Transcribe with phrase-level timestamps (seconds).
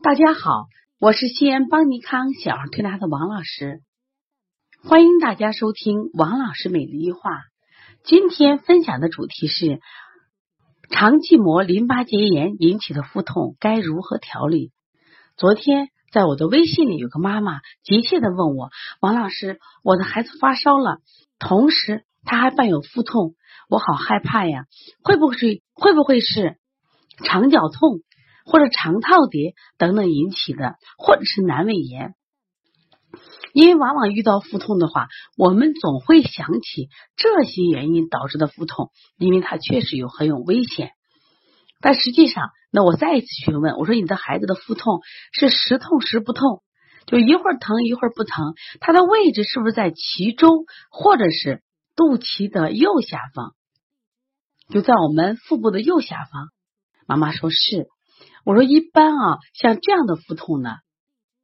[0.00, 0.68] 大家好，
[1.00, 3.80] 我是西安邦尼康小儿推拿的王老师，
[4.84, 7.42] 欢迎大家收听王老师每日一话。
[8.04, 9.80] 今天分享的主题是
[10.88, 14.70] 肠系膜淋巴结炎引起的腹痛该如何调理。
[15.36, 18.70] 昨天在我的微信里有个妈妈急切的问我，
[19.00, 20.98] 王老师，我的孩子发烧了，
[21.40, 23.34] 同时他还伴有腹痛，
[23.68, 24.66] 我好害怕呀，
[25.02, 26.56] 会不会会不会是
[27.24, 28.02] 肠绞痛？
[28.48, 32.14] 或者肠套叠等等引起的，或者是阑尾炎，
[33.52, 40.92] 因为往往遇到腹痛的话，我们总会想起这些原因导致的腹痛，因为它确实有很有危险。
[41.82, 46.62] 但实际上，那我再一次询问，我说你的孩子的腹痛是时痛时不痛，
[47.04, 51.62] 就一会儿疼一会儿不疼，它的位置是不是在脐中或者是
[51.94, 53.52] 肚脐的右下方？
[54.70, 56.48] 就在我们腹部的右下方。
[57.06, 57.88] 妈妈说是。
[58.44, 60.76] 我说一般啊，像这样的腹痛呢，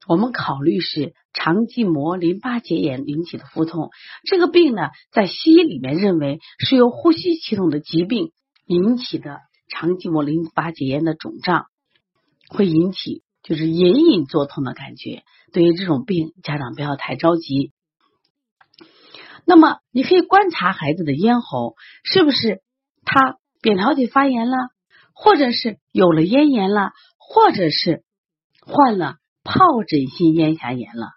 [0.07, 3.91] 我们考虑是肠系膜淋巴结炎引起的腹痛。
[4.25, 8.33] 这个病呢，在西医里面认为是由呼吸系统的疾病
[8.67, 11.67] 引起的肠系膜淋巴结炎的肿胀，
[12.49, 15.23] 会引起就是隐隐作痛的感觉。
[15.53, 17.73] 对于这种病，家长不要太着急。
[19.45, 22.63] 那么你可以观察孩子的咽喉是不是
[23.05, 24.57] 他扁桃体发炎了。
[25.15, 28.03] 或者是有了咽炎了，或者是
[28.61, 31.13] 患了疱疹性咽峡炎了，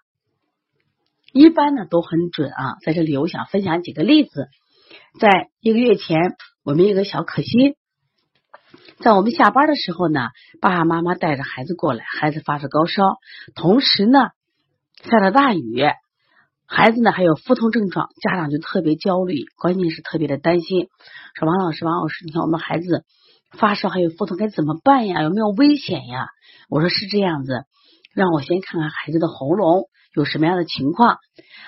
[1.32, 2.76] 一般呢都很准啊。
[2.84, 4.48] 在这里，我想分享几个例子。
[5.20, 7.74] 在一个月前，我们一个小可心，
[9.00, 10.28] 在我们下班的时候呢，
[10.60, 13.02] 爸爸妈妈带着孩子过来，孩子发着高烧，
[13.54, 14.30] 同时呢
[15.02, 15.82] 下了大雨，
[16.66, 20.88] 孩子呢还有腹痛症状，家长就特别焦虑，关键是特别的担心，
[21.34, 23.04] 说王老师，王老师，你看我们孩子。
[23.50, 25.22] 发烧还有腹痛该怎么办呀？
[25.22, 26.28] 有没有危险呀？
[26.68, 27.64] 我说是这样子，
[28.14, 31.18] 让我先看看孩子的喉咙有什么样的情况。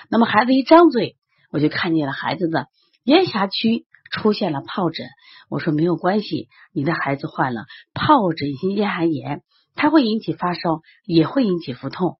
[0.09, 1.17] 那么孩子一张嘴，
[1.51, 2.67] 我就看见了孩子的
[3.03, 5.07] 咽峡区出现了疱疹。
[5.49, 9.41] 我说没有关系，你的孩子患了疱疹性咽峡炎，
[9.75, 12.17] 它会引起发烧，也会引起腹痛。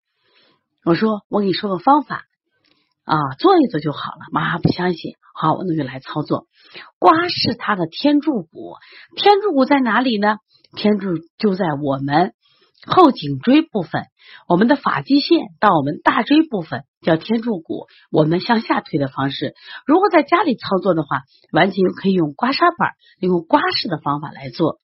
[0.84, 2.26] 我说我给你说个方法。
[3.04, 4.20] 啊，做一做就好了。
[4.32, 6.48] 妈妈不相信，好，我那就来操作。
[7.00, 8.76] 刮拭他的天柱骨，
[9.16, 10.38] 天柱骨在哪里呢？
[10.76, 12.34] 天柱就在我们
[12.86, 14.06] 后颈椎部分，
[14.48, 17.88] 我们的发际线到我们大椎部分叫天柱骨。
[18.12, 19.54] 我们向下推的方式，
[19.86, 24.80] 如果在家里操作的话，完全可以用刮痧板，用刮式的方法来做。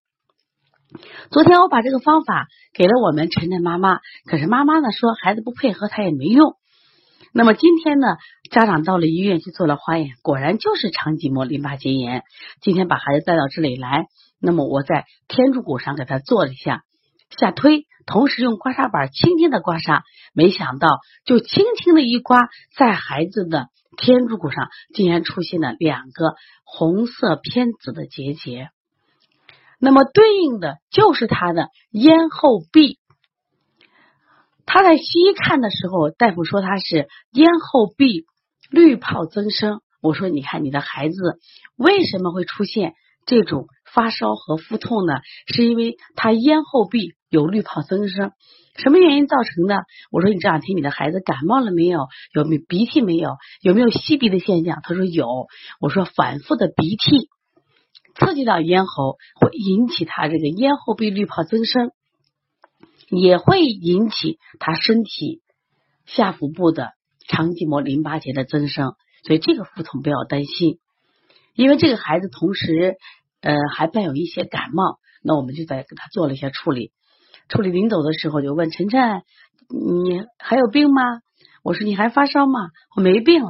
[1.31, 6.55] 昨天我把这个方法给了我们晨晨妈妈，可是妈妈呢说孩子不配合，她也没用。
[7.37, 8.17] 那么今天呢，
[8.49, 12.23] 家长到了医院去做了化验，果然就是肠系膜淋巴结炎。
[12.61, 14.07] 今天把孩子带到这里来，
[14.41, 16.81] 那么我在天柱骨上给他做了一下
[17.29, 20.01] 下推，同时用刮痧板轻轻的刮痧，
[20.33, 20.87] 没想到
[21.25, 23.67] 就轻轻的一刮，在孩子的
[23.97, 26.33] 天柱骨上竟然出现了两个
[26.63, 28.69] 红色偏紫的结节，
[29.79, 32.97] 那么对应的就是他的咽后壁。
[34.67, 38.25] 他在西医看的时候，大夫说他是咽后壁
[38.69, 39.79] 滤泡增生。
[40.01, 41.15] 我说，你看你的孩子
[41.77, 42.93] 为什么会出现
[43.25, 45.13] 这种发烧和腹痛呢？
[45.47, 48.33] 是因为他咽后壁有滤泡增生。
[48.75, 49.85] 什么原因造成的？
[50.11, 52.01] 我说，你这两天你的孩子感冒了没有？
[52.33, 53.37] 有没有鼻涕没有？
[53.61, 54.81] 有没有吸鼻的现象？
[54.83, 55.47] 他说有。
[55.79, 57.29] 我说，反复的鼻涕
[58.19, 61.91] 刺激到咽喉，会引起他这个咽后壁滤泡增生。
[63.09, 65.41] 也会引起他身体
[66.05, 66.93] 下腹部的
[67.27, 70.79] 肠系膜淋巴结的增生，所以这个腹痛不要担心，
[71.53, 72.97] 因为这个孩子同时
[73.41, 76.91] 呃还伴有一些感冒，那我们就在给他做了一些处理。
[77.49, 79.21] 处理临走的时候就问晨晨，
[79.69, 81.01] 你还有病吗？
[81.63, 82.71] 我说你还发烧吗？
[82.95, 83.49] 我没病了。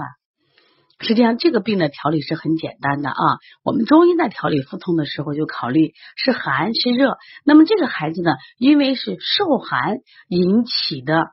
[1.00, 3.16] 实际上，这个病的调理是很简单的啊。
[3.64, 7.18] 我们中医在调理腹痛的时候，就考虑是寒是热。
[7.46, 9.98] 那么这个孩子呢，因为是受寒
[10.28, 11.28] 引起的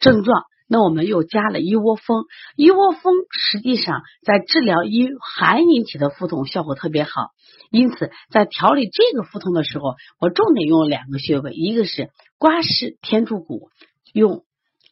[0.00, 2.24] 症状，那我们又加了一窝蜂。
[2.56, 7.30] 一窝蜂实际上在治疗因寒引起的腹痛效果特别好。
[7.70, 13.70] 因此，在调理这个腹痛的时候，我重点用了两个穴位，一个是刮拭天柱骨，
[14.12, 14.42] 用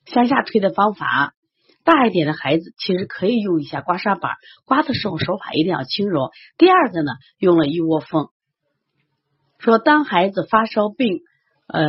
[0.07, 1.35] 向下推的方法。
[1.85, 4.33] 大一点的孩子其实可以用一下刮痧板，
[4.65, 6.31] 刮的时候手法一定要轻柔。
[6.59, 8.29] 第二个呢，用了一窝蜂，
[9.59, 11.21] 说当孩子发烧病
[11.67, 11.89] 呃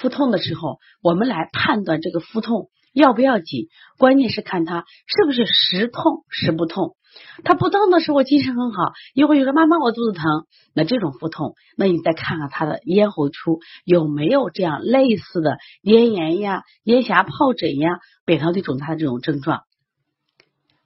[0.00, 3.68] 腹痛的时候，我们来判断这个腹痛要不要紧，
[3.98, 6.96] 关键是看他是不是时痛时不痛。
[7.44, 19.62] 他不动的时候精神很好，一会儿又说妈妈我肚子疼，那这种腹痛，那你再看看他的咽喉处有没有这样类似的咽炎呀、咽峡疱疹呀、扁桃体肿大的这种症状。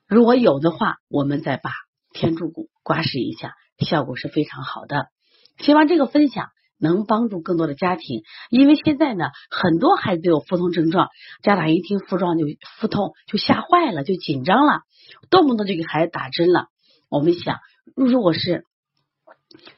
[0.06, 1.70] 如果有的话，我们再把
[2.12, 5.06] 天柱骨刮拭一下，效果是非常好的。
[5.58, 6.48] 希望这个分享
[6.80, 11.08] 能帮助更多的家庭，因为现在呢，很多孩子都有腹痛症状，
[11.42, 12.46] 家长一听腹胀就
[12.78, 14.80] 腹痛就吓坏了，就紧张了，
[15.30, 16.66] 动不动就给孩子打针了。
[17.08, 17.58] 我们想，
[17.94, 18.64] 如果是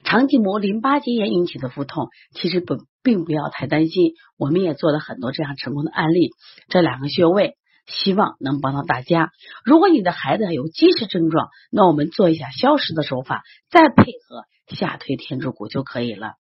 [0.05, 4.15] 肠系膜淋巴结炎引起的腹痛，其实不并不要太担心。
[4.39, 6.31] 我们也做了很多这样成功的案例，
[6.69, 7.57] 这两个穴位。
[7.85, 9.33] 希望能帮到大家。
[9.65, 16.35] 如果你的孩子有积食症状，那我们做一下消食的手法，再配合下推天柱骨就可以了。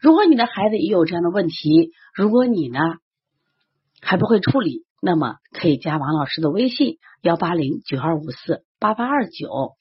[0.00, 2.80] 如果你的孩子也有这样的问题，如果你呢
[4.00, 9.72] 还不会处理，那么可以加王老师的微信幺八零九二五四八八二九，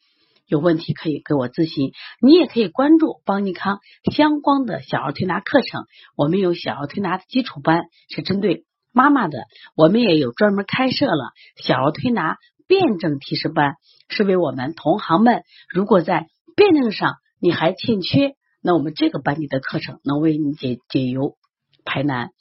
[0.48, 1.92] 有问题可以给我咨询。
[2.22, 3.80] 你也可以关注邦尼康
[4.14, 5.86] 相关的小儿推拿课程，
[6.16, 8.66] 我们有小儿推拿的基础班，是针对。
[8.92, 9.40] 妈妈的，
[9.76, 13.76] 我们也有专门开设了小儿推拿辩证提示班，
[14.08, 18.36] 是为我们同行们，如果在辩证上你还欠缺，
[18.66, 21.38] 那我们这个班级的课程能为你解解忧
[21.84, 22.32] 排难。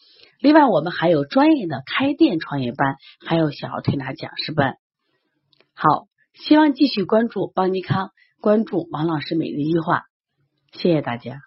[0.40, 4.78] 另外，我们还有专业的开店创业班，还有小儿推拿讲师班。
[5.74, 8.10] 好，希望继续关注邦尼康，
[8.40, 10.04] 关注王老师每日一句话，
[10.72, 11.40] 谢谢大家。